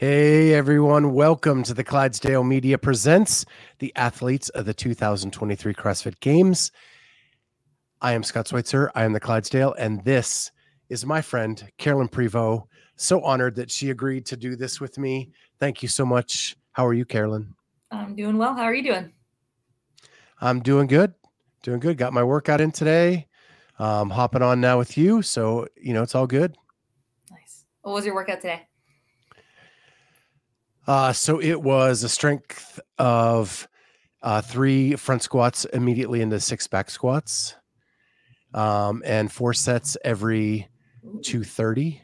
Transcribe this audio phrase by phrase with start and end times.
[0.00, 3.44] Hey everyone, welcome to the Clydesdale Media Presents
[3.80, 6.72] the athletes of the 2023 CrossFit Games.
[8.00, 8.90] I am Scott Schweitzer.
[8.94, 10.52] I am the Clydesdale, and this
[10.88, 12.62] is my friend Carolyne Prevost.
[12.96, 15.32] So honored that she agreed to do this with me.
[15.58, 16.56] Thank you so much.
[16.72, 17.52] How are you, Carolyne?
[17.90, 18.54] I'm doing well.
[18.54, 19.12] How are you doing?
[20.40, 21.12] I'm doing good.
[21.62, 21.98] Doing good.
[21.98, 23.26] Got my workout in today.
[23.78, 25.20] Um, hopping on now with you.
[25.20, 26.56] So, you know, it's all good.
[27.30, 27.66] Nice.
[27.82, 28.66] What was your workout today?
[30.86, 33.68] Uh, so it was a strength of
[34.22, 37.54] uh, three front squats immediately into six back squats,
[38.54, 40.68] um, and four sets every
[41.22, 42.02] two thirty,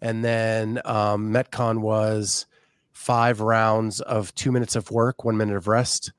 [0.00, 2.46] and then um, Metcon was
[2.92, 6.12] five rounds of two minutes of work, one minute of rest,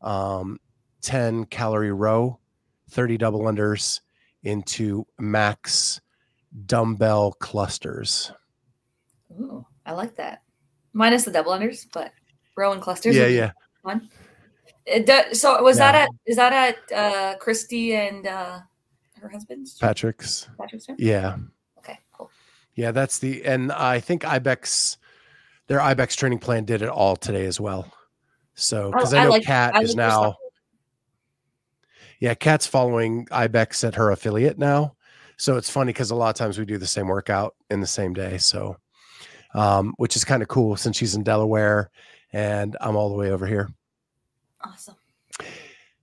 [0.00, 0.58] um,
[1.00, 2.38] ten calorie row,
[2.90, 4.00] thirty double unders
[4.42, 6.00] into max
[6.66, 8.32] dumbbell clusters.
[9.40, 10.42] Ooh, I like that
[10.92, 12.12] minus the double unders, but
[12.56, 13.16] row and clusters.
[13.16, 13.52] Yeah, yeah.
[13.82, 14.08] Fun.
[15.04, 18.60] Does, so was that at is that at uh Christy and uh
[19.20, 20.48] her husband's Patrick's?
[20.58, 20.96] Patrick's gym?
[20.98, 21.36] Yeah.
[21.78, 22.30] Okay, cool.
[22.74, 24.98] Yeah, that's the and I think Ibex
[25.68, 27.92] their Ibex training plan did it all today as well.
[28.54, 30.36] So because Oh, I I know like- Kat I is like now
[32.20, 34.94] yeah, Kat's following Ibex at her affiliate now.
[35.38, 37.86] So it's funny because a lot of times we do the same workout in the
[37.86, 38.38] same day.
[38.38, 38.76] So
[39.54, 41.90] um, which is kind of cool since she's in Delaware
[42.32, 43.68] and I'm all the way over here.
[44.64, 44.94] Awesome.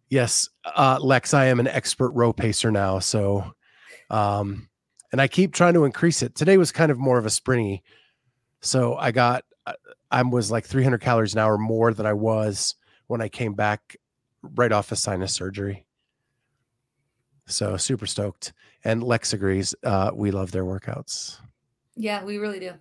[0.09, 2.99] Yes, uh, Lex, I am an expert row pacer now.
[2.99, 3.53] So,
[4.09, 4.67] um,
[5.11, 6.35] and I keep trying to increase it.
[6.35, 7.81] Today was kind of more of a sprinty.
[8.61, 9.75] So I got, I-
[10.11, 12.73] I was like 300 calories an hour more than I was
[13.07, 13.95] when I came back
[14.41, 15.85] right off of sinus surgery.
[17.47, 18.53] So super stoked.
[18.83, 19.75] And Lex agrees.
[19.83, 21.37] Uh, we love their workouts.
[21.95, 22.73] Yeah, we really do.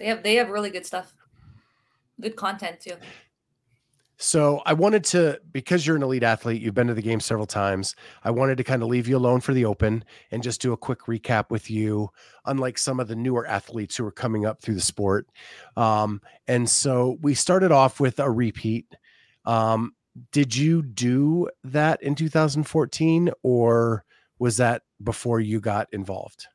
[0.00, 1.14] They have they have really good stuff.
[2.20, 2.94] Good content too.
[4.22, 7.46] So I wanted to, because you're an elite athlete, you've been to the game several
[7.46, 7.96] times.
[8.22, 10.76] I wanted to kind of leave you alone for the open and just do a
[10.76, 12.10] quick recap with you,
[12.44, 15.26] unlike some of the newer athletes who are coming up through the sport.
[15.74, 18.94] Um, and so we started off with a repeat.
[19.46, 19.94] Um,
[20.32, 24.04] did you do that in 2014 or
[24.38, 26.46] was that before you got involved?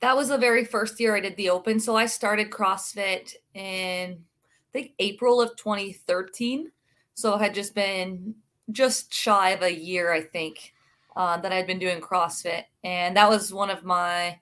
[0.00, 1.78] That was the very first year I did the open.
[1.78, 6.70] So I started CrossFit in I think April of 2013.
[7.14, 8.34] So it had just been
[8.70, 10.72] just shy of a year, I think,
[11.16, 12.64] uh, that I'd been doing CrossFit.
[12.84, 14.38] And that was one of my,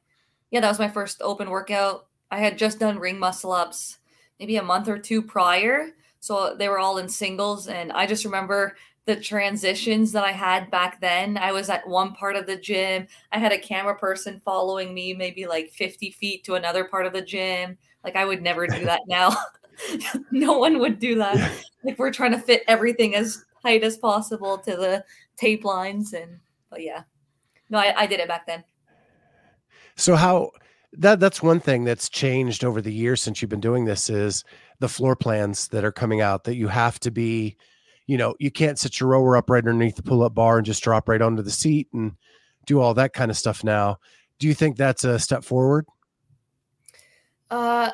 [0.51, 2.07] yeah, that was my first open workout.
[2.31, 3.99] I had just done ring muscle ups
[4.39, 5.89] maybe a month or two prior.
[6.21, 7.69] So they were all in singles.
[7.69, 8.77] And I just remember
[9.09, 11.39] the transitions that I had back then.
[11.39, 13.07] I was at one part of the gym.
[13.33, 17.15] I had a camera person following me maybe like 50 feet to another part of
[17.15, 17.79] the gym.
[18.05, 19.35] Like I would never do that now.
[20.31, 21.53] no one would do that.
[21.83, 25.03] Like we're trying to fit everything as tight as possible to the
[25.39, 27.05] tape lines and but yeah.
[27.71, 28.63] No, I, I did it back then.
[29.97, 30.51] So how
[30.93, 34.45] that that's one thing that's changed over the years since you've been doing this is
[34.81, 37.57] the floor plans that are coming out that you have to be,
[38.09, 40.83] you know, you can't sit your rower up right underneath the pull-up bar and just
[40.83, 42.17] drop right onto the seat and
[42.67, 43.99] do all that kind of stuff now.
[44.39, 45.87] Do you think that's a step forward?
[47.51, 47.91] Uh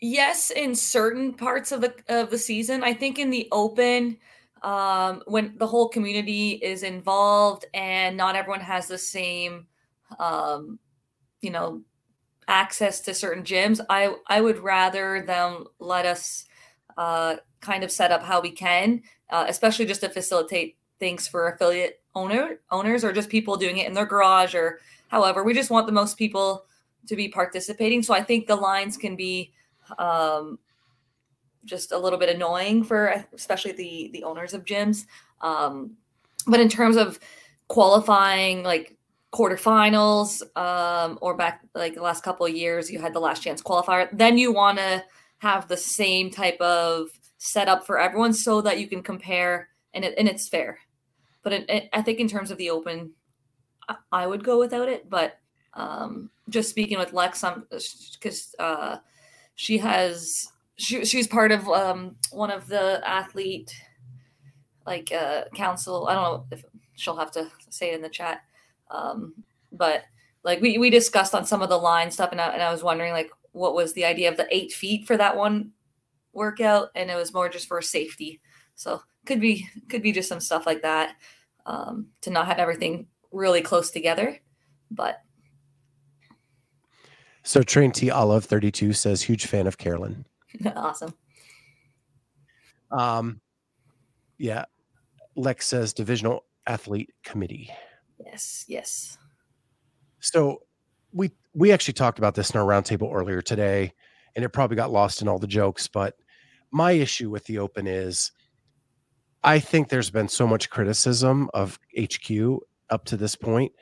[0.00, 2.84] yes, in certain parts of the of the season.
[2.84, 4.18] I think in the open,
[4.62, 9.66] um, when the whole community is involved and not everyone has the same
[10.18, 10.78] um,
[11.40, 11.82] you know,
[12.46, 16.44] access to certain gyms, I I would rather them let us
[16.98, 21.48] uh kind of set up how we can, uh, especially just to facilitate things for
[21.48, 25.44] affiliate owner owners or just people doing it in their garage or however.
[25.44, 26.64] We just want the most people
[27.06, 28.02] to be participating.
[28.02, 29.52] So I think the lines can be
[29.98, 30.58] um,
[31.64, 35.06] just a little bit annoying for especially the the owners of gyms.
[35.40, 35.96] Um,
[36.46, 37.18] but in terms of
[37.68, 38.96] qualifying, like
[39.32, 43.60] quarterfinals, um, or back like the last couple of years, you had the last chance
[43.62, 44.08] qualifier.
[44.12, 45.04] Then you want to
[45.38, 47.10] have the same type of
[47.46, 50.78] setup for everyone so that you can compare and it, and it's fair.
[51.42, 53.12] But it, it, I think in terms of the open,
[53.88, 55.08] I, I would go without it.
[55.08, 55.38] But
[55.74, 57.44] um, just speaking with Lex,
[58.14, 58.96] because uh,
[59.54, 63.74] she has she she's part of um, one of the athlete
[64.86, 66.06] like uh, council.
[66.08, 66.64] I don't know if
[66.94, 68.42] she'll have to say it in the chat,
[68.90, 69.34] um,
[69.72, 70.04] but
[70.42, 72.82] like we we discussed on some of the line stuff, and I, and I was
[72.82, 75.72] wondering like what was the idea of the eight feet for that one
[76.36, 78.40] workout, and it was more just for safety.
[78.74, 81.16] So could be could be just some stuff like that
[81.66, 84.38] um, to not have everything really close together,
[84.90, 85.20] but.
[87.42, 90.24] So Train T Olive 32 says huge fan of Carolyn.
[90.76, 91.14] awesome.
[92.90, 93.40] Um,
[94.38, 94.64] yeah.
[95.36, 97.70] Lex says divisional athlete committee.
[98.18, 99.18] Yes, yes.
[100.20, 100.62] So
[101.12, 103.92] we we actually talked about this in our roundtable earlier today,
[104.34, 105.86] and it probably got lost in all the jokes.
[105.88, 106.14] But
[106.76, 108.32] my issue with the Open is,
[109.42, 112.30] I think there's been so much criticism of HQ
[112.90, 113.72] up to this point.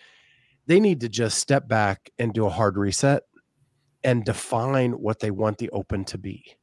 [0.66, 3.24] They need to just step back and do a hard reset
[4.04, 6.56] and define what they want the Open to be.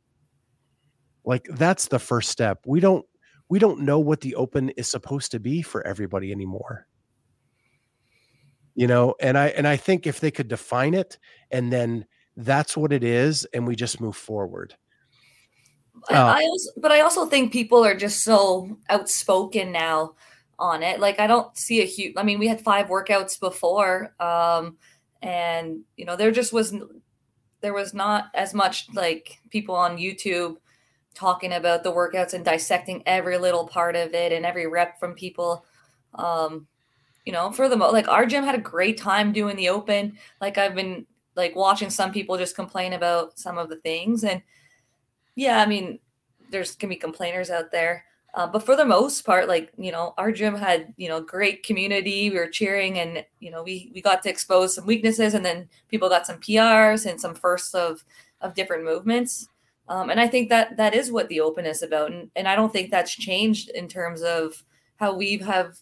[1.25, 2.59] Like that's the first step.
[2.65, 3.05] We don't
[3.49, 6.87] we don't know what the open is supposed to be for everybody anymore.
[8.73, 11.19] You know, and I and I think if they could define it
[11.51, 12.05] and then
[12.37, 14.75] that's what it is and we just move forward.
[16.09, 20.15] Uh, I also, but I also think people are just so outspoken now
[20.57, 20.99] on it.
[20.99, 22.13] Like I don't see a huge.
[22.17, 24.77] I mean, we had five workouts before, um,
[25.21, 26.73] and you know, there just was
[27.61, 30.57] there was not as much like people on YouTube
[31.13, 35.13] talking about the workouts and dissecting every little part of it and every rep from
[35.13, 35.65] people.
[36.15, 36.67] Um,
[37.25, 40.17] you know, for the most, like our gym had a great time doing the open.
[40.39, 41.05] Like I've been
[41.35, 44.41] like watching some people just complain about some of the things, and
[45.35, 45.99] yeah, I mean,
[46.49, 48.05] there's gonna be complainers out there.
[48.33, 51.63] Uh, but for the most part, like you know, our gym had you know great
[51.63, 52.29] community.
[52.29, 55.67] We were cheering, and you know, we we got to expose some weaknesses, and then
[55.89, 58.03] people got some PRs and some firsts of
[58.41, 59.47] of different movements.
[59.87, 62.11] Um, and I think that that is what the open is about.
[62.11, 64.63] And, and I don't think that's changed in terms of
[64.95, 65.77] how we have,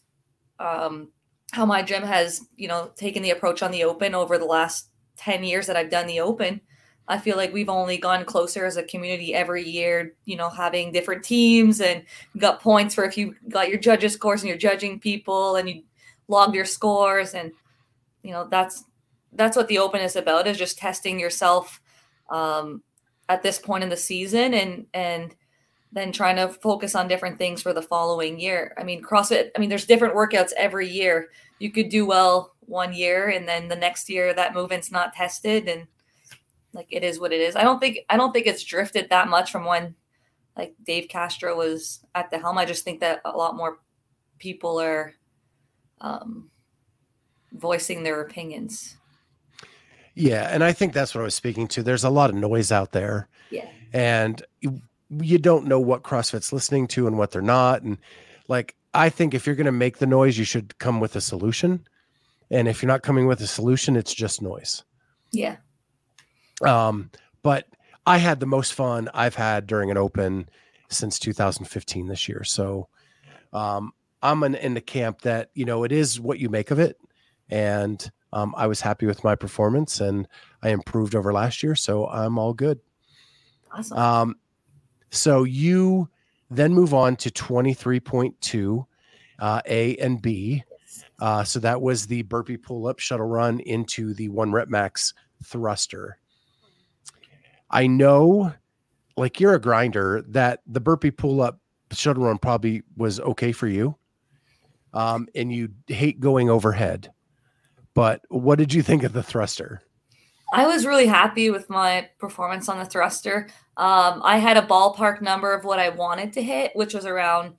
[0.59, 1.11] um,
[1.51, 4.89] how my gym has, you know, taken the approach on the open over the last
[5.17, 6.61] 10 years that I've done the open.
[7.09, 10.91] I feel like we've only gone closer as a community every year, you know, having
[10.91, 12.03] different teams and
[12.37, 15.83] got points for if you got your judges scores and you're judging people and you
[16.27, 17.33] logged your scores.
[17.33, 17.51] And,
[18.21, 18.83] you know, that's,
[19.33, 21.81] that's what the open is about is just testing yourself
[22.29, 22.83] um,
[23.27, 25.35] at this point in the season and and
[25.91, 28.75] then trying to focus on different things for the following year.
[28.77, 31.29] I mean, CrossFit, I mean, there's different workouts every year.
[31.57, 35.67] You could do well one year and then the next year that movement's not tested
[35.67, 35.87] and
[36.73, 37.55] like it is what it is.
[37.55, 39.95] I don't think I don't think it's drifted that much from when
[40.57, 42.57] like Dave Castro was at the helm.
[42.57, 43.79] I just think that a lot more
[44.37, 45.13] people are
[46.01, 46.49] um
[47.51, 48.95] voicing their opinions.
[50.15, 51.83] Yeah, and I think that's what I was speaking to.
[51.83, 53.29] There's a lot of noise out there.
[53.51, 53.69] Yeah.
[53.93, 54.81] And you,
[55.21, 57.81] you don't know what CrossFit's listening to and what they're not.
[57.83, 57.97] And
[58.47, 61.21] like, I think if you're going to make the noise, you should come with a
[61.21, 61.87] solution.
[62.51, 64.83] And if you're not coming with a solution, it's just noise.
[65.31, 65.57] Yeah.
[66.61, 67.11] Um,
[67.43, 67.65] but
[68.05, 70.49] I had the most fun I've had during an open
[70.89, 72.43] since 2015 this year.
[72.43, 72.87] So
[73.53, 76.79] um, I'm in, in the camp that, you know, it is what you make of
[76.79, 76.97] it.
[77.49, 80.27] And um, I was happy with my performance and
[80.61, 81.75] I improved over last year.
[81.75, 82.79] So I'm all good.
[83.71, 83.97] Awesome.
[83.97, 84.35] Um,
[85.11, 86.09] so you
[86.49, 88.85] then move on to 23.2
[89.39, 90.63] uh, A and B.
[91.19, 95.13] Uh, so that was the burpee pull up shuttle run into the one rep max
[95.43, 96.17] thruster.
[97.69, 98.53] I know,
[99.17, 101.59] like you're a grinder, that the burpee pull up
[101.91, 103.95] shuttle run probably was okay for you.
[104.93, 107.11] Um, and you hate going overhead.
[107.93, 109.81] But what did you think of the thruster?
[110.51, 113.49] I was really happy with my performance on the thruster.
[113.77, 117.53] Um, I had a ballpark number of what I wanted to hit, which was around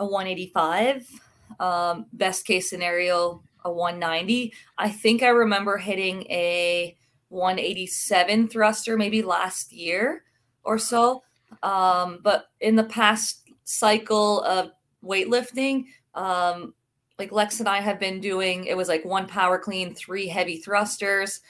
[0.00, 1.06] a 185.
[1.60, 4.54] Um, best case scenario, a 190.
[4.78, 6.96] I think I remember hitting a
[7.32, 10.24] 187 thruster maybe last year
[10.64, 11.22] or so.
[11.62, 14.70] Um, but in the past cycle of
[15.04, 16.74] weightlifting, um,
[17.18, 20.58] like Lex and I have been doing, it was like one power clean, three heavy
[20.58, 21.40] thrusters,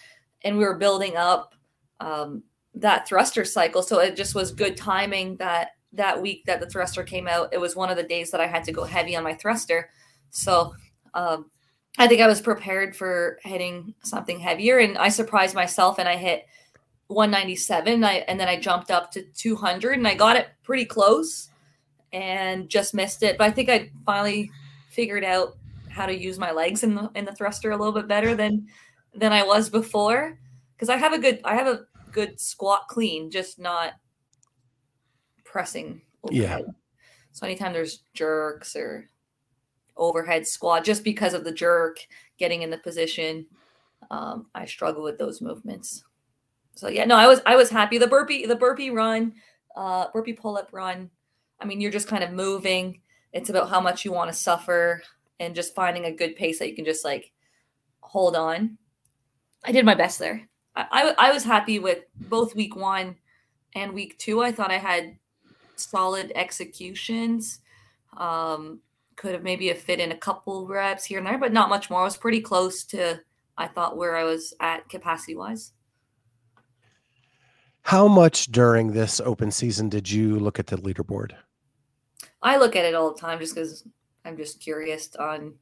[0.43, 1.55] and we were building up
[2.01, 2.43] um,
[2.75, 3.83] that thruster cycle.
[3.83, 7.53] So it just was good timing that that week that the thruster came out.
[7.53, 9.91] It was one of the days that I had to go heavy on my thruster.
[10.31, 10.75] So
[11.15, 11.51] um,
[11.99, 16.17] I think I was prepared for hitting something heavier, and I surprised myself and I
[16.17, 16.47] hit
[17.09, 18.03] 197.
[18.03, 21.51] I, and then I jumped up to 200, and I got it pretty close,
[22.13, 23.37] and just missed it.
[23.39, 24.51] But I think I finally
[24.91, 25.57] figured out
[25.89, 28.67] how to use my legs in the in the thruster a little bit better than
[29.15, 30.39] than I was before
[30.75, 33.93] because I have a good I have a good squat clean, just not
[35.45, 36.65] pressing overhead.
[36.67, 36.73] Yeah.
[37.33, 39.09] So anytime there's jerks or
[39.97, 41.99] overhead squat, just because of the jerk
[42.39, 43.47] getting in the position,
[44.11, 46.05] um, I struggle with those movements.
[46.75, 47.99] So yeah, no, I was I was happy.
[47.99, 49.35] The burpee, the burpee run,
[49.77, 51.11] uh, burpee pull up run.
[51.61, 53.01] I mean, you're just kind of moving.
[53.33, 55.03] It's about how much you want to suffer
[55.41, 57.33] and just finding a good pace that you can just like
[58.01, 58.79] hold on.
[59.65, 60.49] I did my best there.
[60.75, 63.17] I, I, I was happy with both week one
[63.75, 64.43] and week two.
[64.43, 65.17] I thought I had
[65.77, 67.61] solid executions.
[68.17, 68.81] Um,
[69.23, 71.89] could have maybe have fit in a couple reps here and there, but not much
[71.89, 72.01] more.
[72.01, 73.21] I was pretty close to
[73.57, 75.71] I thought where I was at capacity wise.
[77.83, 81.35] How much during this open season did you look at the leaderboard?
[82.43, 83.87] I look at it all the time just because
[84.25, 85.55] I'm just curious on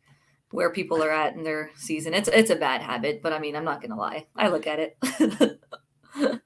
[0.52, 2.14] where people are at in their season.
[2.14, 4.26] It's it's a bad habit, but I mean, I'm not gonna lie.
[4.37, 5.61] I look at it.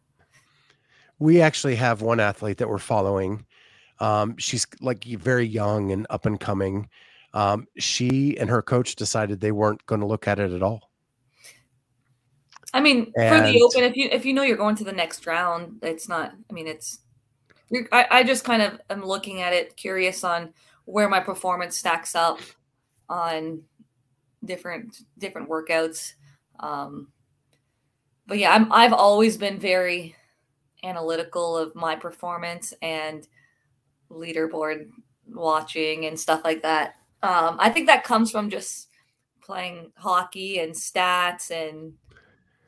[1.21, 3.47] we actually have one athlete that we're following.
[4.01, 6.89] Um, she's like very young and up and coming.
[7.33, 10.91] Um, she and her coach decided they weren't going to look at it at all.
[12.73, 14.93] I mean, and, for the open, if you if you know you're going to the
[14.93, 16.33] next round, it's not.
[16.51, 17.01] I mean, it's.
[17.93, 20.53] I, I just kind of am looking at it, curious on
[20.85, 22.41] where my performance stacks up
[23.09, 23.63] on
[24.45, 26.15] different different workouts.
[26.61, 27.09] Um,
[28.27, 30.17] but yeah, I'm I've always been very
[30.83, 33.27] analytical of my performance and
[34.11, 34.89] leaderboard
[35.27, 36.97] watching and stuff like that.
[37.23, 38.89] Um, I think that comes from just
[39.41, 41.95] playing hockey and stats and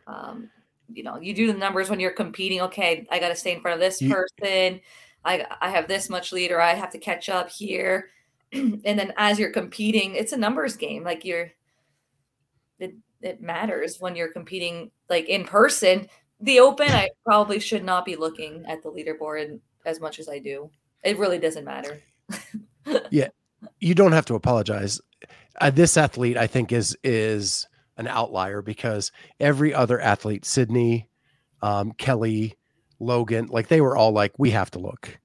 [0.06, 0.50] um,
[0.92, 2.60] you know, you do the numbers when you're competing.
[2.62, 4.80] Okay, I got to stay in front of this person.
[5.24, 6.60] I I have this much leader.
[6.60, 8.10] I have to catch up here.
[8.52, 11.02] and then as you're competing, it's a numbers game.
[11.02, 11.50] Like you're,
[12.78, 16.08] it it matters when you're competing like in person.
[16.40, 20.38] The open, I probably should not be looking at the leaderboard as much as I
[20.38, 20.70] do.
[21.02, 22.00] It really doesn't matter.
[23.10, 23.28] yeah,
[23.80, 25.00] you don't have to apologize.
[25.60, 31.08] Uh, this athlete, I think, is is an outlier because every other athlete, Sydney,
[31.62, 32.56] um, Kelly,
[33.00, 35.18] Logan, like they were all like, we have to look.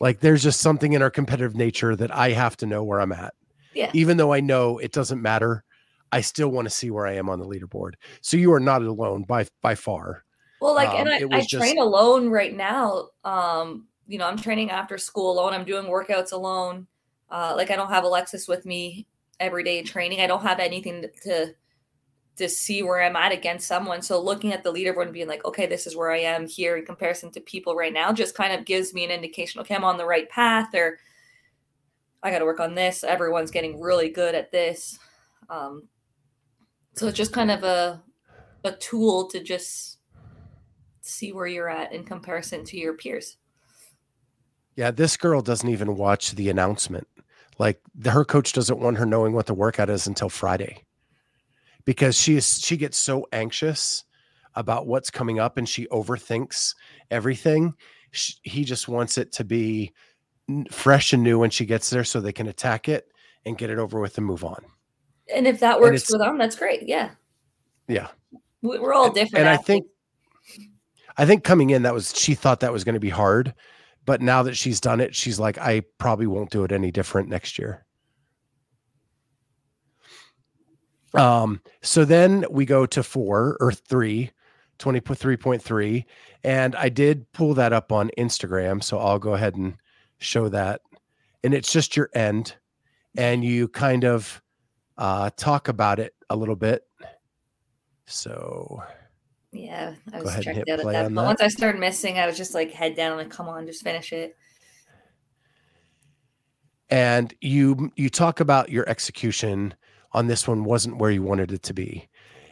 [0.00, 3.12] Like there's just something in our competitive nature that I have to know where I'm
[3.12, 3.34] at.
[3.74, 3.90] Yeah.
[3.92, 5.62] Even though I know it doesn't matter,
[6.10, 7.92] I still want to see where I am on the leaderboard.
[8.20, 10.24] So you are not alone by by far.
[10.60, 11.54] Well, like, um, and I, I just...
[11.54, 13.08] train alone right now.
[13.24, 15.52] Um, you know, I'm training after school alone.
[15.52, 16.88] I'm doing workouts alone.
[17.30, 19.06] Uh, like I don't have Alexis with me
[19.38, 20.20] every day training.
[20.20, 21.54] I don't have anything to
[22.36, 24.02] to see where I'm at against someone.
[24.02, 26.76] So looking at the leaderboard and being like, okay, this is where I am here
[26.76, 29.84] in comparison to people right now just kind of gives me an indication, okay, I'm
[29.84, 30.98] on the right path or
[32.22, 33.04] I got to work on this.
[33.04, 34.98] Everyone's getting really good at this.
[35.50, 35.86] Um,
[36.94, 38.02] so it's just kind of a,
[38.64, 39.98] a tool to just
[41.02, 43.36] see where you're at in comparison to your peers.
[44.80, 47.06] Yeah, this girl doesn't even watch the announcement.
[47.58, 50.86] Like the, her coach doesn't want her knowing what the workout is until Friday
[51.84, 54.04] because she is she gets so anxious
[54.54, 56.74] about what's coming up and she overthinks
[57.10, 57.74] everything.
[58.12, 59.92] She, he just wants it to be
[60.70, 63.06] fresh and new when she gets there so they can attack it
[63.44, 64.64] and get it over with and move on.
[65.30, 66.88] And if that works for them, that's great.
[66.88, 67.10] Yeah.
[67.86, 68.08] Yeah.
[68.62, 69.44] We're all different.
[69.44, 69.84] And, I think
[71.18, 73.52] I think coming in that was she thought that was going to be hard,
[74.06, 77.28] but now that she's done it, she's like I probably won't do it any different
[77.28, 77.84] next year.
[81.14, 84.30] Um, so then we go to four or three,
[84.78, 86.04] 23.3.
[86.44, 88.82] And I did pull that up on Instagram.
[88.82, 89.76] So I'll go ahead and
[90.18, 90.82] show that.
[91.42, 92.56] And it's just your end.
[93.16, 94.40] And you kind of
[94.96, 96.84] uh, talk about it a little bit.
[98.06, 98.82] So
[99.52, 101.14] yeah, I was checked out at that point.
[101.14, 104.12] Once I started missing, I was just like head down, like, come on, just finish
[104.12, 104.36] it.
[106.88, 109.74] And you you talk about your execution
[110.12, 112.08] on this one wasn't where you wanted it to be.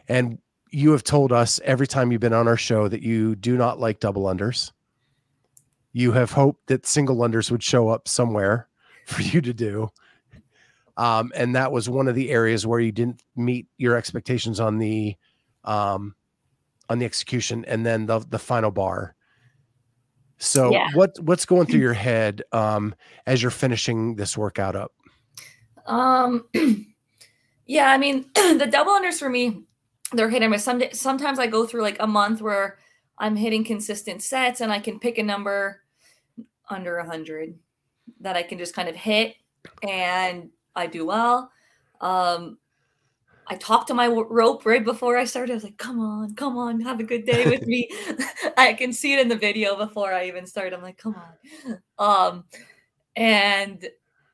[0.07, 0.39] And
[0.71, 3.79] you have told us every time you've been on our show that you do not
[3.79, 4.71] like double unders.
[5.91, 8.67] You have hoped that single unders would show up somewhere
[9.05, 9.89] for you to do.
[10.97, 14.77] Um, and that was one of the areas where you didn't meet your expectations on
[14.77, 15.15] the
[15.63, 16.13] um,
[16.89, 19.15] on the execution and then the the final bar.
[20.37, 20.89] So yeah.
[20.93, 24.93] what what's going through your head um, as you're finishing this workout up?
[25.85, 26.45] Um
[27.69, 29.61] Yeah, I mean, the double unders for me,
[30.11, 30.63] they're hit and miss.
[30.63, 32.79] Some sometimes I go through like a month where
[33.19, 35.81] I'm hitting consistent sets and I can pick a number
[36.67, 37.59] under a hundred
[38.21, 39.35] that I can just kind of hit
[39.87, 41.51] and I do well.
[42.01, 42.57] Um,
[43.49, 45.53] I talked to my rope right before I started.
[45.53, 47.89] I was like, come on, come on, have a good day with me.
[48.57, 50.71] I can see it in the video before I even start.
[50.71, 51.79] I'm like, come on.
[51.97, 52.43] Um,
[53.15, 53.89] and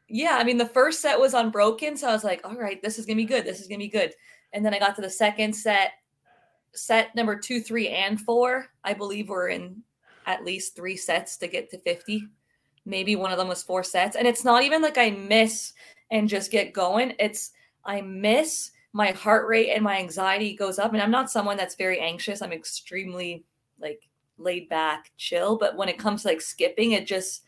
[0.09, 1.95] yeah, I mean, the first set was unbroken.
[1.95, 3.45] So I was like, all right, this is going to be good.
[3.45, 4.13] This is going to be good.
[4.51, 5.93] And then I got to the second set,
[6.73, 8.67] set number two, three, and four.
[8.83, 9.81] I believe we're in
[10.25, 12.27] at least three sets to get to 50.
[12.85, 14.17] Maybe one of them was four sets.
[14.17, 15.71] And it's not even like I miss
[16.11, 17.13] and just get going.
[17.17, 17.51] It's
[17.85, 20.93] I miss my heart rate and my anxiety goes up.
[20.93, 22.41] And I'm not someone that's very anxious.
[22.41, 23.43] I'm extremely
[23.77, 25.57] like laid back, chill.
[25.57, 27.43] But when it comes to like skipping, it just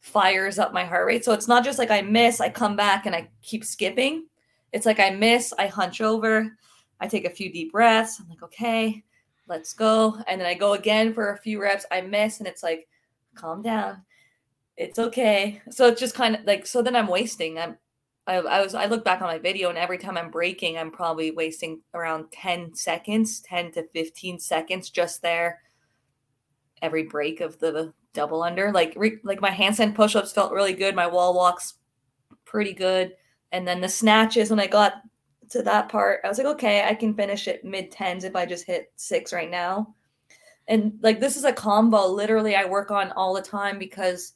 [0.00, 1.24] fires up my heart rate.
[1.24, 4.26] So it's not just like I miss, I come back and I keep skipping.
[4.74, 6.54] It's like I miss, I hunch over,
[7.00, 8.20] I take a few deep breaths.
[8.20, 9.02] I'm like, okay,
[9.48, 10.18] let's go.
[10.28, 11.86] And then I go again for a few reps.
[11.90, 12.86] I miss, and it's like,
[13.34, 14.02] calm down.
[14.76, 15.62] It's okay.
[15.70, 17.58] So it's just kind of like, so then I'm wasting.
[17.58, 17.78] I'm
[18.26, 20.90] I, I was I look back on my video and every time I'm breaking, I'm
[20.90, 25.60] probably wasting around 10 seconds, 10 to 15 seconds just there.
[26.80, 28.72] Every break of the double under.
[28.72, 30.94] Like re, like my handstand push-ups felt really good.
[30.94, 31.74] My wall walks
[32.44, 33.14] pretty good.
[33.52, 34.94] And then the snatches when I got
[35.50, 38.46] to that part, I was like, okay, I can finish it mid tens if I
[38.46, 39.94] just hit six right now.
[40.66, 44.32] And like this is a combo literally I work on all the time because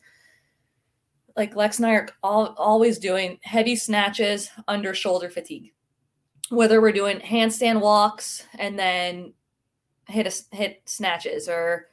[1.38, 5.72] like Lex and I are all, always doing heavy snatches under shoulder fatigue.
[6.50, 9.32] Whether we're doing handstand walks and then
[10.08, 11.86] hit a, hit snatches or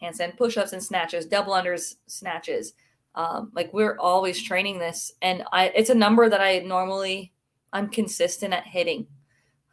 [0.00, 2.74] handstand push-ups and snatches, double unders snatches.
[3.16, 7.32] Um, like we're always training this, and I it's a number that I normally
[7.72, 9.06] I'm consistent at hitting.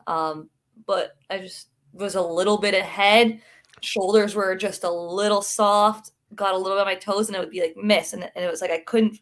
[0.08, 0.50] Um,
[0.86, 3.42] but I just was a little bit ahead.
[3.82, 7.40] Shoulders were just a little soft got a little bit on my toes and it
[7.40, 9.20] would be like miss and, and it was like I couldn't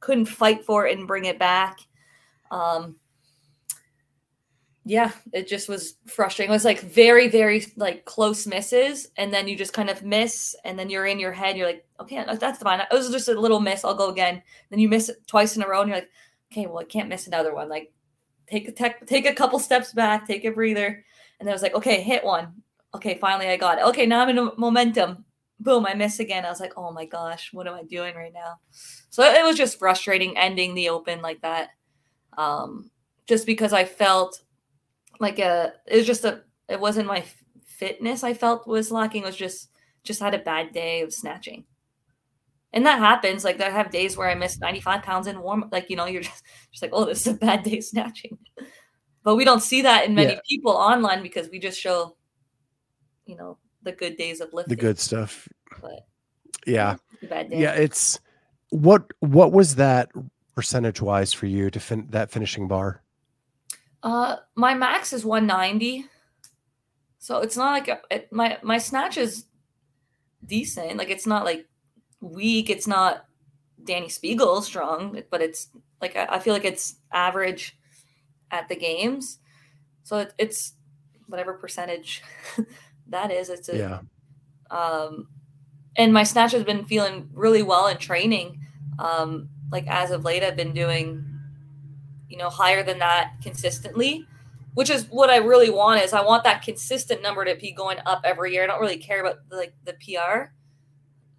[0.00, 1.78] couldn't fight for it and bring it back.
[2.50, 2.96] Um
[4.88, 6.50] yeah, it just was frustrating.
[6.50, 10.56] It was like very, very like close misses, and then you just kind of miss,
[10.64, 11.58] and then you're in your head.
[11.58, 12.80] You're like, okay, that's fine.
[12.80, 13.84] It was just a little miss.
[13.84, 14.42] I'll go again.
[14.70, 16.08] Then you miss it twice in a row, and you're like,
[16.50, 17.68] okay, well, I can't miss another one.
[17.68, 17.92] Like,
[18.46, 21.04] take a tech, take a couple steps back, take a breather,
[21.38, 22.54] and then I was like, okay, hit one.
[22.94, 23.84] Okay, finally I got it.
[23.88, 25.22] Okay, now I'm in momentum
[25.60, 26.44] boom, I miss again.
[26.44, 28.58] I was like, oh my gosh, what am I doing right now?
[29.10, 31.70] So it was just frustrating ending the open like that.
[32.36, 32.90] Um,
[33.26, 34.40] just because I felt
[35.20, 37.24] like a, it was just a, it wasn't my
[37.66, 39.22] fitness I felt was lacking.
[39.22, 39.70] It was just,
[40.04, 41.64] just had a bad day of snatching.
[42.72, 43.44] And that happens.
[43.44, 46.22] Like I have days where I miss 95 pounds in warm, like, you know, you're
[46.22, 48.38] just, just like, oh, this is a bad day snatching.
[49.24, 50.40] But we don't see that in many yeah.
[50.48, 52.16] people online because we just show,
[53.26, 54.76] you know, the good days of lifting.
[54.76, 55.48] The good stuff.
[55.80, 56.06] But
[56.66, 56.96] yeah.
[57.22, 58.20] Yeah, it's
[58.70, 60.10] what what was that
[60.54, 63.02] percentage wise for you to fin- that finishing bar?
[64.02, 66.06] Uh my max is 190.
[67.18, 69.46] So it's not like a, it, my my snatch is
[70.44, 70.96] decent.
[70.96, 71.66] Like it's not like
[72.20, 73.24] weak, it's not
[73.82, 75.68] Dani Speegle strong, but it's
[76.00, 77.76] like I, I feel like it's average
[78.50, 79.38] at the games.
[80.04, 80.74] So it, it's
[81.26, 82.22] whatever percentage
[83.08, 83.48] that is.
[83.48, 84.00] It's a, yeah.
[84.70, 85.28] Um,
[85.96, 88.60] and my snatch has been feeling really well in training.
[88.98, 91.24] Um, like as of late, I've been doing,
[92.28, 94.26] you know, higher than that consistently,
[94.74, 96.02] which is what I really want.
[96.02, 98.64] Is I want that consistent number to be going up every year.
[98.64, 100.52] I don't really care about the, like the PR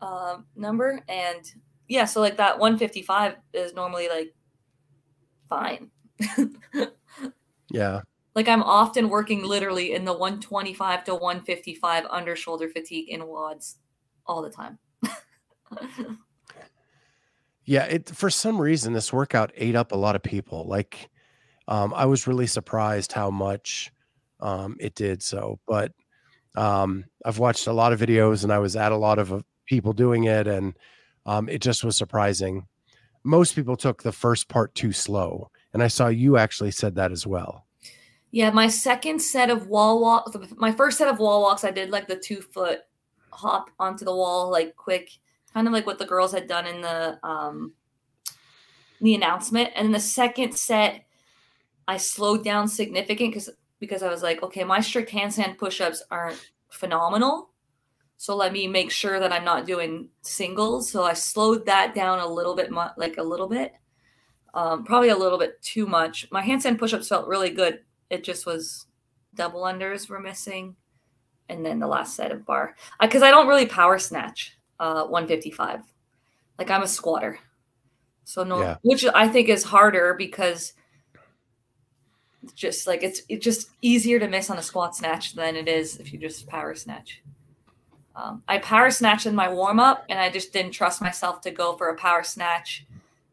[0.05, 1.51] um, number, and
[1.87, 4.33] yeah, so like that 155 is normally like
[5.47, 5.89] fine.
[7.71, 8.01] yeah
[8.39, 13.75] like I'm often working literally in the 125 to 155 under shoulder fatigue in WODs
[14.25, 14.79] all the time.
[17.65, 20.65] yeah, it for some reason this workout ate up a lot of people.
[20.65, 21.09] Like
[21.67, 23.91] um, I was really surprised how much
[24.39, 25.91] um, it did so, but
[26.55, 29.41] um, I've watched a lot of videos and I was at a lot of uh,
[29.65, 30.77] people doing it and
[31.25, 32.67] um, it just was surprising.
[33.25, 37.11] Most people took the first part too slow, and I saw you actually said that
[37.11, 37.65] as well.
[38.31, 41.89] Yeah, my second set of wall walk, my first set of wall walks, I did
[41.89, 42.81] like the two foot
[43.31, 45.09] hop onto the wall, like quick,
[45.53, 47.73] kind of like what the girls had done in the um
[49.01, 49.69] the announcement.
[49.75, 51.05] And then the second set,
[51.87, 56.51] I slowed down significant because because I was like, okay, my strict handstand push-ups aren't
[56.69, 57.49] phenomenal.
[58.17, 60.91] So let me make sure that I'm not doing singles.
[60.91, 63.73] So I slowed that down a little bit, like a little bit,
[64.53, 66.27] um, probably a little bit too much.
[66.29, 67.79] My handstand push-ups felt really good
[68.09, 68.87] it just was
[69.35, 70.75] double unders were missing,
[71.47, 75.05] and then the last set of bar because I, I, don't really power snatch uh,
[75.05, 75.81] 155.
[76.57, 77.39] Like I'm a squatter,
[78.25, 78.77] so no, yeah.
[78.81, 80.73] which I think is harder because
[82.55, 85.97] just like it's it's just easier to miss on a squat snatch than it is
[85.97, 87.21] if you just power snatch.
[88.15, 91.51] Um, I power snatched in my warm up, and I just didn't trust myself to
[91.51, 92.85] go for a power snatch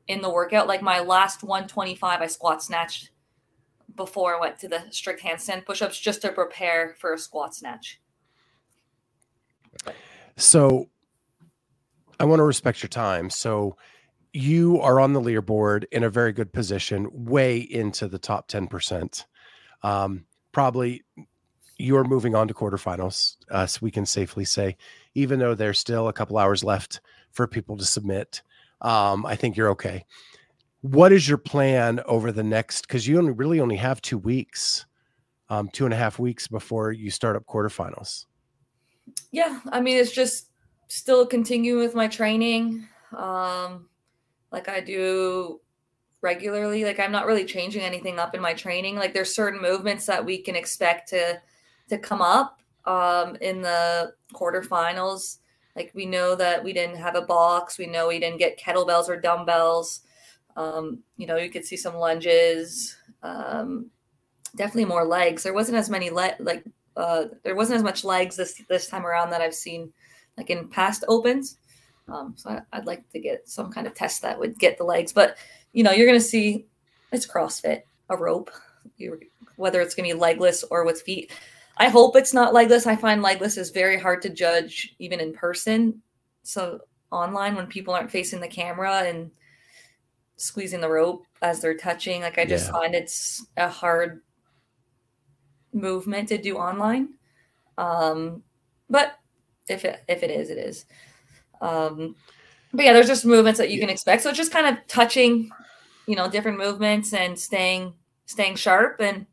[0.07, 0.69] in the workout.
[0.69, 3.11] Like my last 125, I squat snatched
[3.97, 7.55] before I went to the strict handstand push ups just to prepare for a squat
[7.55, 8.01] snatch.
[10.37, 10.89] So
[12.21, 13.31] I want to respect your time.
[13.31, 13.77] So
[14.33, 19.25] you are on the leaderboard in a very good position, way into the top 10%.
[19.83, 21.05] Um, probably
[21.79, 24.77] you're moving on to quarterfinals, uh, so we can safely say,
[25.15, 27.01] even though there's still a couple hours left
[27.33, 28.43] for people to submit,
[28.81, 30.05] um, I think you're okay.
[30.87, 32.87] What is your plan over the next?
[32.87, 34.87] Because you only really only have two weeks,
[35.49, 38.27] um, two and a half weeks before you start up quarterfinals.
[39.33, 40.51] Yeah, I mean, it's just
[40.87, 43.89] still continuing with my training, um,
[44.53, 45.61] like I do
[46.21, 46.85] regularly.
[46.85, 48.95] Like I'm not really changing anything up in my training.
[48.95, 51.41] Like there's certain movements that we can expect to
[51.89, 55.39] to come up um, in the quarterfinals.
[55.75, 57.77] Like we know that we didn't have a box.
[57.77, 60.03] We know we didn't get kettlebells or dumbbells.
[60.57, 62.97] Um, you know, you could see some lunges.
[63.23, 63.91] Um,
[64.57, 65.43] definitely more legs.
[65.43, 66.65] There wasn't as many le- like
[66.97, 69.93] uh, there wasn't as much legs this this time around that I've seen
[70.37, 71.59] like in past opens.
[72.09, 74.85] Um, so I, would like to get some kind of test that would get the
[74.85, 75.13] legs.
[75.13, 75.37] But
[75.73, 76.67] you know, you're going to see
[77.13, 78.51] it's CrossFit, a rope,
[78.97, 79.21] you,
[79.57, 81.33] whether it's going to be legless or with feet.
[81.79, 82.87] I hope it's not legless.
[82.87, 86.01] I find legless is very hard to judge even in person.
[86.43, 89.31] So online when people aren't facing the camera and
[90.37, 92.73] squeezing the rope as they're touching, like I just yeah.
[92.73, 94.21] find it's a hard
[95.73, 97.15] movement to do online.
[97.79, 98.43] Um,
[98.89, 99.19] but
[99.69, 100.87] if it if it is, it is.
[101.61, 102.17] Um,
[102.73, 104.23] but yeah, there's just movements that you can expect.
[104.23, 105.51] So it's just kind of touching,
[106.07, 107.95] you know, different movements and staying
[108.27, 109.27] staying sharp and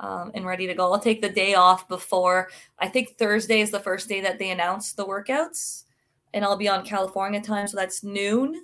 [0.00, 0.92] um, and ready to go.
[0.92, 2.48] I'll take the day off before.
[2.78, 5.84] I think Thursday is the first day that they announce the workouts,
[6.32, 8.62] and I'll be on California time, so that's noon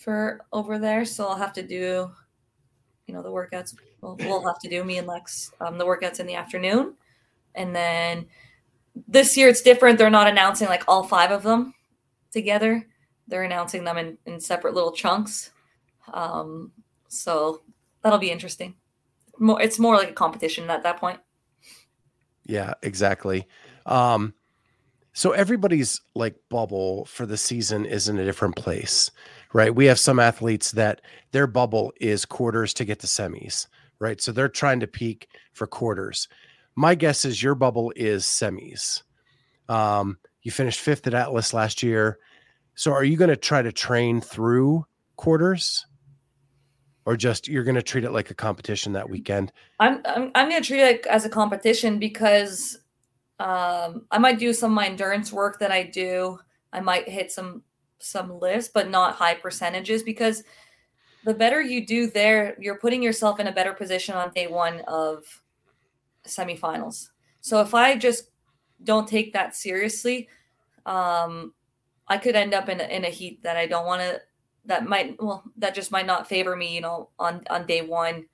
[0.00, 1.04] for over there.
[1.04, 2.10] So I'll have to do,
[3.06, 3.76] you know, the workouts.
[4.00, 6.94] We'll, we'll have to do me and Lex um, the workouts in the afternoon,
[7.54, 8.26] and then
[9.06, 9.98] this year it's different.
[9.98, 11.74] They're not announcing like all five of them
[12.32, 12.86] together.
[13.28, 15.50] They're announcing them in, in separate little chunks.
[16.12, 16.72] Um,
[17.08, 17.62] so
[18.02, 18.74] that'll be interesting
[19.40, 21.18] more it's more like a competition at that point.
[22.44, 23.48] Yeah, exactly.
[23.86, 24.34] Um,
[25.12, 29.10] so everybody's like bubble for the season is in a different place,
[29.52, 29.74] right?
[29.74, 31.00] We have some athletes that
[31.32, 33.66] their bubble is quarters to get to semis,
[33.98, 34.20] right?
[34.20, 36.28] So they're trying to peak for quarters.
[36.76, 39.02] My guess is your bubble is semis.
[39.68, 42.18] Um, you finished fifth at Atlas last year.
[42.74, 44.86] So are you going to try to train through
[45.16, 45.86] quarters?
[47.06, 49.52] or just you're going to treat it like a competition that weekend?
[49.78, 52.78] I'm I'm, I'm going to treat it as a competition because
[53.38, 56.38] um, I might do some of my endurance work that I do.
[56.72, 57.62] I might hit some
[58.00, 60.42] some lifts, but not high percentages because
[61.24, 64.80] the better you do there, you're putting yourself in a better position on day one
[64.88, 65.24] of
[66.26, 67.10] semifinals.
[67.40, 68.30] So if I just
[68.82, 70.28] don't take that seriously,
[70.86, 71.52] um,
[72.08, 74.20] I could end up in a, in a heat that I don't want to
[74.64, 78.24] that might well that just might not favor me you know on on day one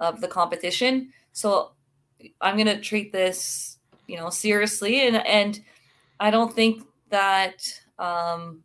[0.00, 1.72] of the competition so
[2.40, 5.60] i'm to treat this you know seriously and and
[6.20, 7.62] i don't think that
[7.98, 8.62] um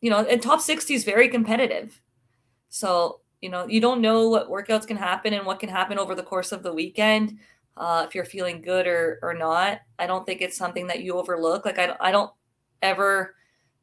[0.00, 2.00] you know and top 60 is very competitive
[2.68, 6.14] so you know you don't know what workouts can happen and what can happen over
[6.14, 7.38] the course of the weekend
[7.76, 11.14] uh, if you're feeling good or or not i don't think it's something that you
[11.14, 12.30] overlook like i, I don't
[12.82, 13.34] ever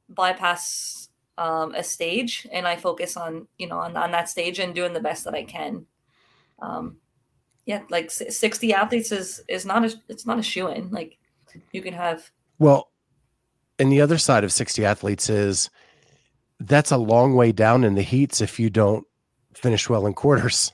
[0.10, 4.76] bypass um, a stage and I focus on, you know, on, on that stage and
[4.76, 5.86] doing the best that I can.
[6.62, 6.98] Um,
[7.66, 11.18] yeah, like 60 athletes is, is not a, it's not a shoe in like
[11.72, 12.30] you can have.
[12.60, 12.92] Well,
[13.80, 15.70] and the other side of 60 athletes is
[16.68, 19.06] that's a long way down in the heats if you don't
[19.54, 20.72] finish well in quarters.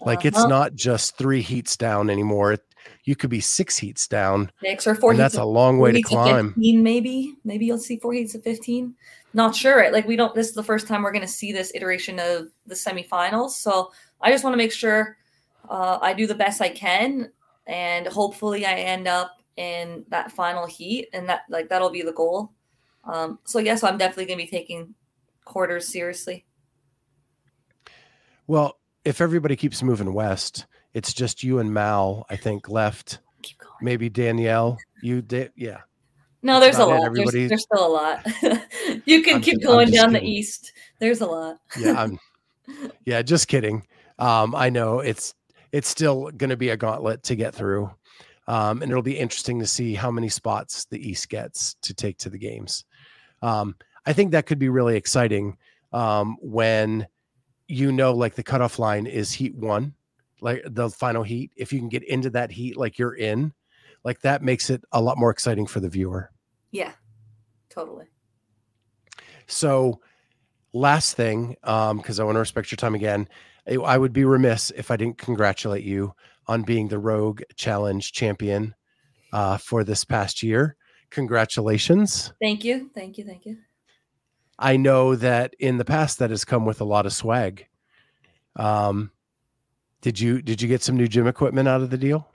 [0.00, 0.28] Like uh-huh.
[0.28, 2.52] it's not just three heats down anymore.
[2.52, 2.60] It,
[3.04, 4.50] you could be six heats down.
[4.62, 5.14] Six or four.
[5.14, 6.54] That's a long way to climb.
[6.54, 8.94] 15, maybe, maybe you'll see four heats of 15
[9.34, 9.90] not sure.
[9.92, 10.34] Like we don't.
[10.34, 13.50] This is the first time we're going to see this iteration of the semifinals.
[13.50, 15.16] So I just want to make sure
[15.68, 17.30] uh, I do the best I can,
[17.66, 22.12] and hopefully I end up in that final heat, and that like that'll be the
[22.12, 22.52] goal.
[23.04, 24.94] Um, so yes, yeah, so I'm definitely going to be taking
[25.48, 26.44] quarters seriously.
[28.46, 33.20] Well, if everybody keeps moving west, it's just you and Mal, I think, left.
[33.80, 34.78] Maybe Danielle.
[35.02, 35.78] You did, yeah.
[36.42, 37.12] No, there's a lot.
[37.14, 38.26] There's, there's, still a lot.
[39.06, 40.24] you can I'm, keep going down kidding.
[40.24, 40.72] the east.
[41.00, 41.58] There's a lot.
[41.78, 42.18] yeah, I'm.
[43.06, 43.86] Yeah, just kidding.
[44.18, 45.34] Um, I know it's
[45.72, 47.90] it's still going to be a gauntlet to get through.
[48.46, 52.18] Um, and it'll be interesting to see how many spots the East gets to take
[52.18, 52.84] to the games.
[53.40, 53.74] Um,
[54.08, 55.58] I think that could be really exciting
[55.92, 57.06] um, when
[57.68, 59.92] you know, like the cutoff line is heat one,
[60.40, 61.52] like the final heat.
[61.56, 63.52] If you can get into that heat, like you're in,
[64.04, 66.30] like that makes it a lot more exciting for the viewer.
[66.70, 66.92] Yeah,
[67.68, 68.06] totally.
[69.46, 70.00] So,
[70.72, 73.28] last thing, because um, I want to respect your time again,
[73.84, 76.14] I would be remiss if I didn't congratulate you
[76.46, 78.74] on being the Rogue Challenge champion
[79.34, 80.76] uh, for this past year.
[81.10, 82.32] Congratulations.
[82.40, 82.90] Thank you.
[82.94, 83.24] Thank you.
[83.24, 83.58] Thank you.
[84.58, 87.66] I know that in the past that has come with a lot of swag.
[88.56, 89.10] Um,
[90.00, 92.28] did you did you get some new gym equipment out of the deal?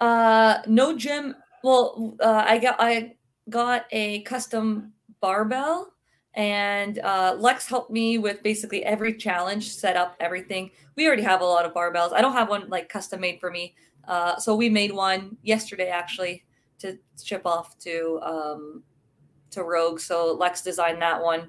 [0.00, 1.34] Uh, no gym.
[1.62, 3.16] Well, uh, I got I
[3.48, 5.92] got a custom barbell
[6.34, 10.70] and uh, Lex helped me with basically every challenge, set up everything.
[10.96, 12.12] We already have a lot of barbells.
[12.12, 13.74] I don't have one like custom made for me.
[14.08, 16.44] Uh, so we made one yesterday actually
[16.78, 18.82] to ship off to um,
[19.52, 20.00] to Rogue.
[20.00, 21.48] So Lex designed that one,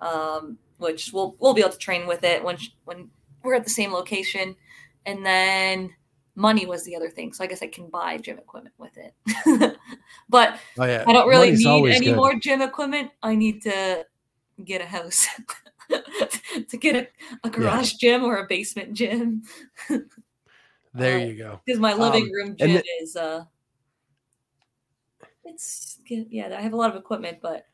[0.00, 3.10] um, which we'll we'll be able to train with it when when
[3.42, 4.56] we're at the same location.
[5.06, 5.90] And then
[6.34, 7.32] money was the other thing.
[7.32, 9.76] So I guess I can buy gym equipment with it.
[10.28, 11.04] but oh, yeah.
[11.06, 12.16] I don't really Money's need any good.
[12.16, 13.10] more gym equipment.
[13.22, 14.06] I need to
[14.64, 15.26] get a house
[15.88, 17.08] to get a,
[17.46, 18.18] a garage yeah.
[18.18, 19.42] gym or a basement gym.
[20.94, 21.60] there uh, you go.
[21.64, 23.44] Because my living um, room gym th- is uh
[25.44, 27.66] it's yeah, I have a lot of equipment, but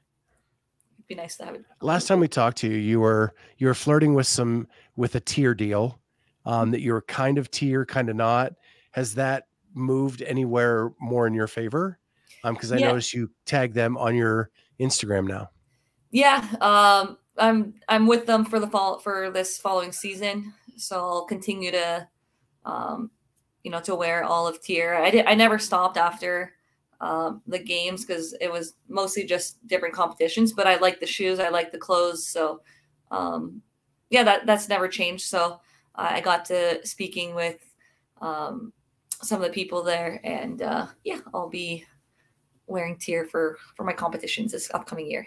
[0.97, 1.65] it'd be nice to have it.
[1.81, 5.21] Last time we talked to you, you were you were flirting with some with a
[5.21, 5.99] TYR deal.
[6.47, 8.55] Um, that you were kind of TYR, kind of not.
[8.93, 11.99] Has that moved anywhere more in your favor?
[12.45, 12.89] Um, because I yeah.
[12.89, 15.51] noticed you tag them on your Instagram now.
[16.11, 21.25] Yeah, um, I'm I'm with them for the fall for this following season, so I'll
[21.27, 22.09] continue to,
[22.65, 23.11] um,
[23.63, 24.95] you know, to wear all of TYR.
[24.95, 26.55] I did I never stopped after
[27.01, 30.53] um, the games because it was mostly just different competitions.
[30.53, 32.61] But I like the shoes, I like the clothes, so
[33.11, 33.63] um,
[34.11, 35.25] yeah, that that's never changed.
[35.25, 35.61] So
[35.95, 37.59] uh, I got to speaking with
[38.21, 38.73] um,
[39.23, 41.85] some of the people there, and uh, yeah, I'll be
[42.67, 45.27] wearing TYR for for my competitions this upcoming year.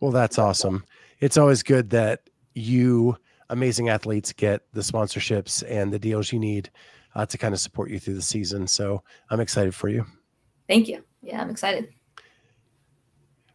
[0.00, 0.84] Well, that's awesome.
[1.20, 3.16] It's always good that you
[3.50, 6.70] amazing athletes get the sponsorships and the deals you need
[7.14, 8.66] uh, to kind of support you through the season.
[8.66, 10.04] So I'm excited for you.
[10.68, 11.04] Thank you.
[11.22, 11.88] Yeah, I'm excited.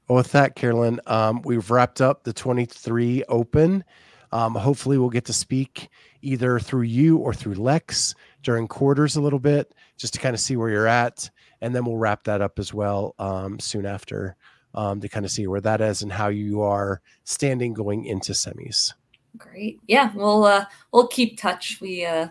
[0.08, 3.84] Well, with that, Carolyne, um, we've wrapped up the 23 Open.
[4.32, 5.90] Um, hopefully, we'll get to speak
[6.22, 10.40] either through you or through Lex during quarters a little bit, just to kind of
[10.40, 11.30] see where you're at.
[11.62, 14.36] And then we'll wrap that up as well um, soon after
[14.74, 18.32] um, to kind of see where that is and how you are standing going into
[18.32, 18.94] semis.
[19.38, 19.80] Great.
[19.88, 21.80] Yeah, we'll uh, we'll keep touch.
[21.82, 22.30] We uh,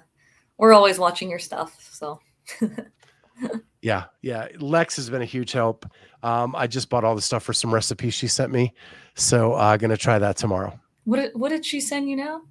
[0.58, 1.88] we're always watching your stuff.
[1.92, 2.20] So.
[3.82, 4.48] yeah, yeah.
[4.58, 5.86] Lex has been a huge help.
[6.22, 8.74] Um, I just bought all the stuff for some recipes she sent me,
[9.14, 10.78] so I'm uh, gonna try that tomorrow.
[11.04, 12.42] What did, what did she send you now?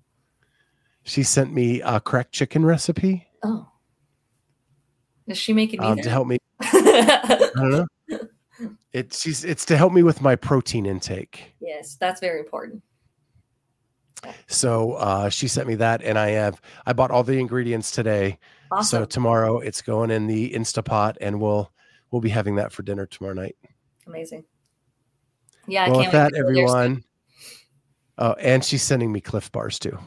[1.04, 3.28] She sent me a cracked chicken recipe.
[3.44, 3.68] Oh.
[5.28, 6.38] Does she make it um, to help me?
[6.62, 7.88] I don't know.
[8.94, 11.54] It's she's it's to help me with my protein intake.
[11.60, 12.82] Yes, that's very important.
[14.48, 18.40] So uh, she sent me that, and I have I bought all the ingredients today.
[18.72, 19.00] Awesome.
[19.00, 21.72] So tomorrow it's going in the Instapot, and we'll
[22.12, 23.56] we'll be having that for dinner tomorrow night.
[24.08, 24.46] Amazing.
[25.68, 25.90] Yeah.
[25.90, 27.04] Well, I can't with that, everyone.
[28.18, 29.98] Oh, and she's sending me Clif bars too.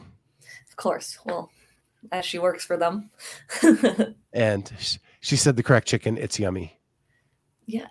[0.69, 1.19] Of course.
[1.25, 1.51] Well,
[2.11, 3.11] as she works for them.
[4.33, 4.71] and
[5.19, 6.79] she said the cracked chicken, it's yummy.
[7.65, 7.87] Yeah.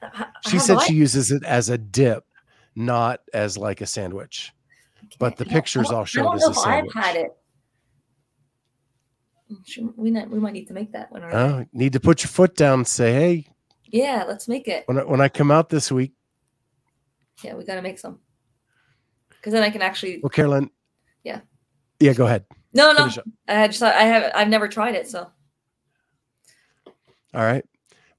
[0.48, 2.24] She said she uses it as a dip,
[2.74, 4.52] not as like a sandwich.
[5.18, 6.92] But the pictures all show it as a sandwich.
[6.96, 7.30] I've had it.
[9.96, 11.22] We not, we might need to make that one.
[11.24, 13.46] Oh, need to put your foot down and say, "Hey."
[13.86, 14.84] Yeah, let's make it.
[14.86, 16.12] When I, when I come out this week.
[17.42, 18.18] Yeah, we got to make some.
[19.30, 20.20] Because then I can actually.
[20.22, 20.70] Well, Carolyne.
[21.24, 21.40] Yeah.
[21.98, 22.44] Yeah, go ahead.
[22.74, 23.08] No, no.
[23.48, 25.30] I just I have I've never tried it, so.
[27.34, 27.64] All right.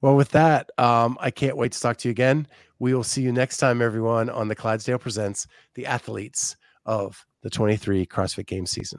[0.00, 2.46] Well, with that, um, I can't wait to talk to you again.
[2.78, 6.56] We will see you next time, everyone, on the Clydesdale Presents the athletes
[6.86, 8.98] of the 23 CrossFit Games season.